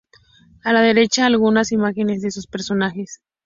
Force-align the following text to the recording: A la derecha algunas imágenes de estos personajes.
A 0.63 0.73
la 0.73 0.81
derecha 0.81 1.27
algunas 1.27 1.71
imágenes 1.71 2.23
de 2.23 2.29
estos 2.29 2.47
personajes. 2.47 3.21